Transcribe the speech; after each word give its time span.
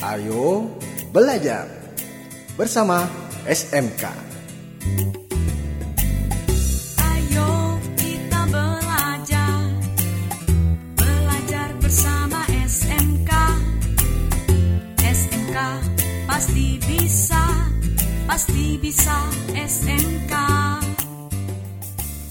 Ayo 0.00 0.64
belajar 1.12 1.68
bersama 2.56 3.04
SMK. 3.44 4.08
Ayo 7.04 7.76
kita 8.00 8.40
belajar 8.48 9.60
Belajar 10.96 11.68
bersama 11.84 12.40
SMK 12.48 13.30
SMK 15.04 15.56
pasti 16.24 16.80
bisa 16.80 17.44
Pasti 18.24 18.80
bisa 18.80 19.20
SMK 19.52 20.34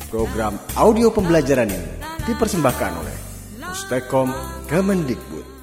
Program 0.09 0.57
audio 0.73 1.13
pembelajaran 1.13 1.69
ini 1.69 1.89
dipersembahkan 2.25 2.91
oleh 2.97 3.17
Pustekom 3.61 4.33
Kemendikbud. 4.65 5.58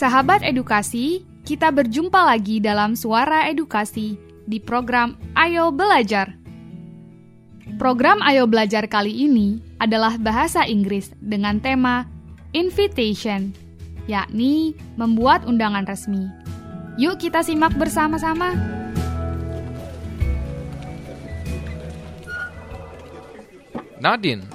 Sahabat 0.00 0.40
edukasi, 0.40 1.28
kita 1.44 1.68
berjumpa 1.68 2.24
lagi 2.24 2.56
dalam 2.56 2.96
Suara 2.96 3.52
Edukasi 3.52 4.16
di 4.48 4.56
program 4.56 5.12
Ayo 5.36 5.68
Belajar. 5.76 6.40
Program 7.76 8.24
Ayo 8.24 8.48
Belajar 8.48 8.88
kali 8.88 9.12
ini 9.12 9.60
adalah 9.76 10.16
bahasa 10.16 10.64
Inggris 10.64 11.12
dengan 11.20 11.60
tema 11.60 12.08
invitation, 12.56 13.52
yakni 14.08 14.72
membuat 14.96 15.44
undangan 15.44 15.84
resmi. 15.84 16.32
Yuk 16.96 17.20
kita 17.20 17.44
simak 17.44 17.76
bersama-sama. 17.76 18.56
Nadine, 24.00 24.48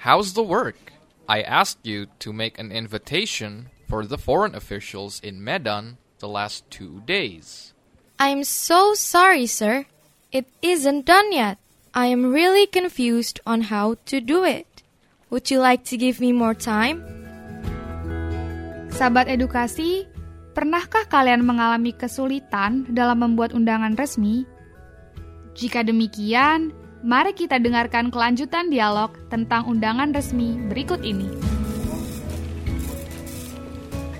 how's 0.00 0.32
the 0.32 0.40
work? 0.40 0.96
I 1.28 1.44
asked 1.44 1.84
you 1.84 2.08
to 2.24 2.32
make 2.32 2.56
an 2.56 2.72
invitation 2.72 3.68
for 3.86 4.04
the 4.04 4.18
foreign 4.18 4.54
officials 4.54 5.22
in 5.22 5.42
Medan 5.42 5.96
the 6.18 6.28
last 6.28 6.66
two 6.68 7.00
days. 7.06 7.72
I'm 8.18 8.42
so 8.42 8.92
sorry, 8.98 9.46
sir. 9.46 9.86
It 10.34 10.50
isn't 10.60 11.06
done 11.06 11.30
yet. 11.30 11.62
I 11.94 12.12
am 12.12 12.28
really 12.28 12.66
confused 12.66 13.40
on 13.46 13.72
how 13.72 13.96
to 14.12 14.20
do 14.20 14.44
it. 14.44 14.66
Would 15.30 15.48
you 15.48 15.62
like 15.62 15.86
to 15.88 15.96
give 15.96 16.20
me 16.20 16.34
more 16.34 16.52
time? 16.52 17.00
Sahabat 18.92 19.28
edukasi, 19.32 20.04
pernahkah 20.52 21.08
kalian 21.08 21.44
mengalami 21.44 21.92
kesulitan 21.96 22.88
dalam 22.92 23.24
membuat 23.24 23.52
undangan 23.52 23.96
resmi? 23.96 24.44
Jika 25.56 25.84
demikian, 25.84 26.72
mari 27.00 27.32
kita 27.32 27.60
dengarkan 27.60 28.12
kelanjutan 28.12 28.68
dialog 28.68 29.12
tentang 29.32 29.68
undangan 29.68 30.12
resmi 30.12 30.56
berikut 30.68 31.00
ini. 31.00 31.55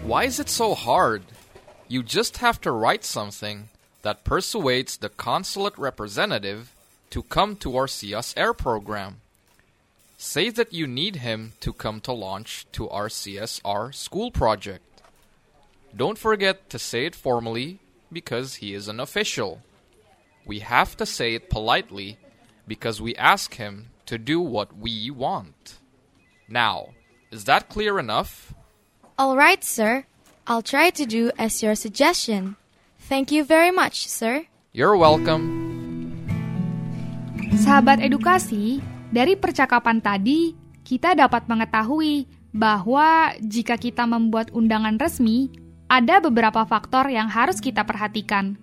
Why 0.06 0.22
is 0.22 0.38
it 0.38 0.48
so 0.48 0.76
hard? 0.76 1.24
You 1.88 2.04
just 2.04 2.36
have 2.36 2.60
to 2.60 2.70
write 2.70 3.04
something 3.04 3.70
that 4.02 4.22
persuades 4.22 4.98
the 4.98 5.08
consulate 5.08 5.76
representative 5.76 6.72
to 7.10 7.24
come 7.24 7.56
to 7.56 7.76
our 7.76 7.88
CS 7.88 8.32
Air 8.36 8.54
program. 8.54 9.16
Say 10.16 10.48
that 10.50 10.72
you 10.72 10.86
need 10.86 11.16
him 11.16 11.54
to 11.58 11.72
come 11.72 12.00
to 12.02 12.12
launch 12.12 12.68
to 12.70 12.88
our 12.88 13.08
CSR 13.08 13.92
school 13.92 14.30
project. 14.30 15.02
Don't 15.96 16.18
forget 16.18 16.70
to 16.70 16.78
say 16.78 17.06
it 17.06 17.16
formally 17.16 17.80
because 18.12 18.62
he 18.62 18.74
is 18.74 18.86
an 18.86 19.00
official. 19.00 19.60
We 20.46 20.60
have 20.60 20.96
to 20.98 21.04
say 21.04 21.34
it 21.34 21.50
politely 21.50 22.16
because 22.68 23.02
we 23.02 23.16
ask 23.16 23.54
him 23.54 23.88
to 24.06 24.18
do 24.18 24.38
what 24.38 24.78
we 24.78 25.10
want. 25.10 25.78
Now, 26.48 26.90
is 27.32 27.46
that 27.46 27.68
clear 27.68 27.98
enough? 27.98 28.54
All 29.16 29.32
right, 29.32 29.64
sir. 29.64 30.04
I'll 30.44 30.60
try 30.60 30.92
to 30.92 31.08
do 31.08 31.32
as 31.40 31.64
your 31.64 31.72
suggestion. 31.72 32.60
Thank 33.08 33.32
you 33.32 33.48
very 33.48 33.72
much, 33.72 34.04
sir. 34.12 34.44
You're 34.76 34.92
welcome. 34.92 35.48
Sahabat 37.56 38.04
edukasi, 38.04 38.84
dari 39.08 39.32
percakapan 39.32 40.04
tadi 40.04 40.52
kita 40.84 41.16
dapat 41.16 41.48
mengetahui 41.48 42.28
bahwa 42.52 43.32
jika 43.40 43.80
kita 43.80 44.04
membuat 44.04 44.52
undangan 44.52 45.00
resmi, 45.00 45.48
ada 45.88 46.20
beberapa 46.20 46.68
faktor 46.68 47.08
yang 47.08 47.32
harus 47.32 47.56
kita 47.56 47.88
perhatikan. 47.88 48.60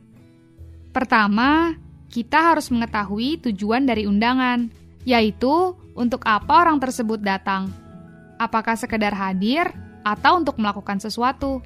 Pertama, 0.93 1.73
kita 2.13 2.53
harus 2.53 2.69
mengetahui 2.69 3.41
tujuan 3.49 3.89
dari 3.89 4.05
undangan, 4.05 4.69
yaitu 5.01 5.73
untuk 5.97 6.21
apa 6.29 6.61
orang 6.61 6.77
tersebut 6.77 7.25
datang. 7.25 7.73
Apakah 8.37 8.77
sekedar 8.77 9.17
hadir 9.17 9.73
atau 10.03 10.39
untuk 10.39 10.59
melakukan 10.59 10.99
sesuatu? 10.99 11.63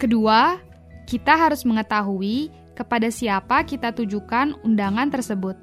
Kedua, 0.00 0.56
kita 1.04 1.36
harus 1.36 1.64
mengetahui 1.68 2.52
kepada 2.72 3.12
siapa 3.12 3.60
kita 3.68 3.92
tujukan 3.92 4.56
undangan 4.64 5.12
tersebut. 5.12 5.56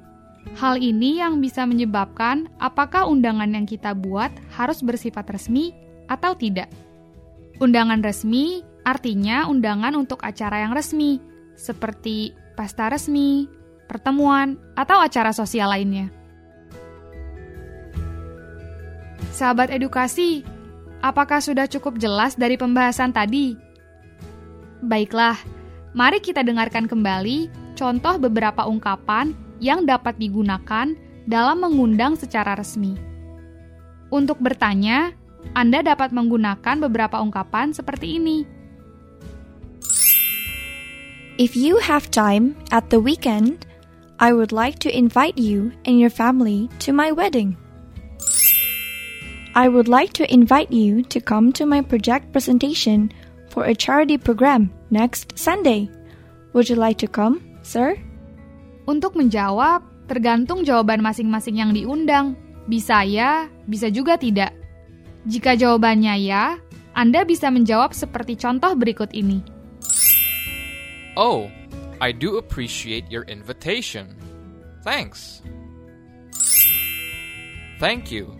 Hal 0.54 0.80
ini 0.80 1.18
yang 1.18 1.42
bisa 1.42 1.66
menyebabkan 1.66 2.48
apakah 2.62 3.10
undangan 3.10 3.50
yang 3.50 3.66
kita 3.66 3.92
buat 3.92 4.30
harus 4.54 4.80
bersifat 4.80 5.26
resmi 5.28 5.74
atau 6.06 6.32
tidak. 6.38 6.70
Undangan 7.58 8.00
resmi 8.00 8.62
artinya 8.86 9.50
undangan 9.50 9.92
untuk 9.98 10.22
acara 10.24 10.64
yang 10.64 10.72
resmi, 10.72 11.20
seperti 11.58 12.32
pesta 12.56 12.88
resmi, 12.88 13.50
pertemuan, 13.90 14.56
atau 14.78 15.02
acara 15.02 15.34
sosial 15.34 15.74
lainnya. 15.74 16.08
Sahabat 19.34 19.70
edukasi, 19.70 20.42
apakah 21.04 21.38
sudah 21.42 21.66
cukup 21.70 21.98
jelas 21.98 22.34
dari 22.34 22.58
pembahasan 22.58 23.14
tadi? 23.14 23.54
Baiklah, 24.82 25.38
mari 25.94 26.22
kita 26.22 26.46
dengarkan 26.46 26.86
kembali 26.86 27.50
contoh 27.74 28.18
beberapa 28.18 28.66
ungkapan 28.66 29.34
yang 29.58 29.86
dapat 29.86 30.18
digunakan 30.18 30.94
dalam 31.26 31.58
mengundang 31.62 32.14
secara 32.14 32.54
resmi. 32.54 32.94
Untuk 34.08 34.40
bertanya, 34.40 35.12
Anda 35.52 35.84
dapat 35.84 36.10
menggunakan 36.10 36.88
beberapa 36.88 37.20
ungkapan 37.20 37.76
seperti 37.76 38.18
ini. 38.18 38.38
If 41.38 41.54
you 41.54 41.78
have 41.78 42.10
time 42.10 42.58
at 42.74 42.90
the 42.90 42.98
weekend, 42.98 43.62
I 44.18 44.34
would 44.34 44.50
like 44.50 44.82
to 44.82 44.90
invite 44.90 45.38
you 45.38 45.70
and 45.86 46.02
your 46.02 46.10
family 46.10 46.66
to 46.82 46.90
my 46.90 47.14
wedding. 47.14 47.54
I 49.58 49.66
would 49.66 49.90
like 49.90 50.14
to 50.22 50.30
invite 50.30 50.70
you 50.70 51.02
to 51.10 51.18
come 51.18 51.50
to 51.58 51.66
my 51.66 51.82
project 51.82 52.30
presentation 52.30 53.10
for 53.50 53.66
a 53.66 53.74
charity 53.74 54.14
program 54.14 54.70
next 54.94 55.34
Sunday. 55.34 55.90
Would 56.54 56.70
you 56.70 56.78
like 56.78 57.02
to 57.02 57.10
come, 57.10 57.42
sir? 57.66 57.98
Untuk 58.86 59.18
menjawab, 59.18 59.82
tergantung 60.06 60.62
jawaban 60.62 61.02
masing-masing 61.02 61.58
yang 61.58 61.74
diundang. 61.74 62.38
Bisa 62.70 63.02
ya, 63.02 63.50
bisa 63.66 63.90
juga 63.90 64.14
tidak. 64.14 64.54
Jika 65.26 65.58
jawabannya 65.58 66.14
ya, 66.22 66.62
Anda 66.94 67.26
bisa 67.26 67.50
menjawab 67.50 67.90
seperti 67.98 68.38
contoh 68.38 68.78
berikut 68.78 69.10
ini. 69.10 69.42
Oh, 71.18 71.50
I 71.98 72.14
do 72.14 72.38
appreciate 72.38 73.10
your 73.10 73.26
invitation. 73.26 74.14
Thanks. 74.86 75.42
Thank 77.82 78.14
you. 78.14 78.38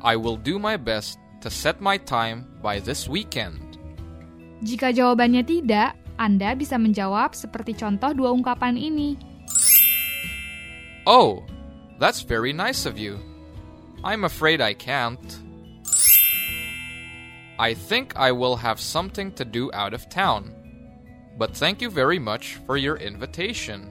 I 0.00 0.16
will 0.16 0.36
do 0.36 0.58
my 0.58 0.76
best 0.76 1.20
to 1.40 1.48
set 1.48 1.80
my 1.80 1.96
time 1.96 2.48
by 2.64 2.80
this 2.80 3.08
weekend. 3.08 3.76
Jika 4.60 4.92
jawabannya 4.92 5.44
tidak, 5.44 5.96
Anda 6.20 6.52
bisa 6.52 6.76
menjawab 6.76 7.32
seperti 7.32 7.72
contoh 7.72 8.12
dua 8.12 8.28
ungkapan 8.32 8.76
ini. 8.76 9.16
Oh, 11.08 11.44
that's 11.96 12.20
very 12.20 12.52
nice 12.52 12.84
of 12.84 13.00
you. 13.00 13.16
I'm 14.04 14.24
afraid 14.24 14.60
I 14.60 14.76
can't. 14.76 15.20
I 17.60 17.76
think 17.76 18.16
I 18.16 18.32
will 18.32 18.56
have 18.56 18.80
something 18.80 19.32
to 19.36 19.44
do 19.44 19.68
out 19.72 19.92
of 19.92 20.08
town. 20.08 20.52
But 21.36 21.52
thank 21.56 21.80
you 21.80 21.88
very 21.88 22.20
much 22.20 22.56
for 22.64 22.76
your 22.76 22.96
invitation. 22.96 23.88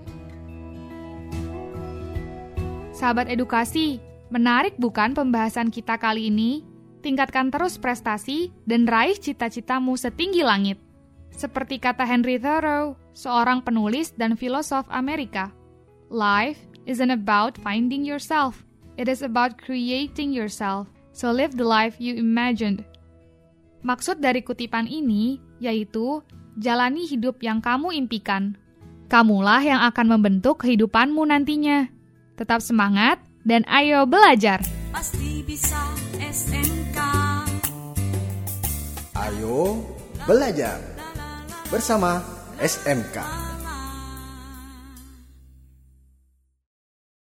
Sahabat 2.93 3.29
edukasi, 3.29 4.01
menarik 4.29 4.77
bukan 4.77 5.13
pembahasan 5.13 5.73
kita 5.73 5.97
kali 5.97 6.29
ini? 6.29 6.65
Tingkatkan 6.99 7.49
terus 7.49 7.79
prestasi 7.79 8.51
dan 8.67 8.85
raih 8.85 9.15
cita-citamu 9.15 9.95
setinggi 9.95 10.43
langit. 10.43 10.77
Seperti 11.31 11.79
kata 11.79 12.03
Henry 12.03 12.35
Thoreau, 12.35 12.99
seorang 13.15 13.63
penulis 13.63 14.11
dan 14.17 14.35
filosof 14.35 14.83
Amerika. 14.91 15.53
Life 16.11 16.59
isn't 16.83 17.13
about 17.13 17.55
finding 17.61 18.03
yourself. 18.03 18.65
It 18.99 19.07
is 19.07 19.23
about 19.23 19.55
creating 19.55 20.35
yourself. 20.35 20.91
So 21.15 21.31
live 21.31 21.55
the 21.55 21.63
life 21.63 21.95
you 22.03 22.19
imagined. 22.19 22.83
Maksud 23.85 24.19
dari 24.19 24.43
kutipan 24.43 24.91
ini 24.91 25.39
yaitu 25.63 26.19
jalani 26.59 27.07
hidup 27.07 27.39
yang 27.39 27.63
kamu 27.63 27.95
impikan. 27.95 28.59
Kamulah 29.07 29.63
yang 29.63 29.81
akan 29.87 30.19
membentuk 30.19 30.67
kehidupanmu 30.67 31.23
nantinya. 31.23 31.87
Tetap 32.35 32.59
semangat 32.59 33.23
dan 33.43 33.63
ayo 33.69 34.03
belajar! 34.09 34.59
pasti 34.89 35.45
bisa 35.45 35.79
SMK. 36.17 36.97
Ayo 39.15 39.85
belajar 40.25 40.81
bersama 41.69 42.25
SMK. 42.57 43.48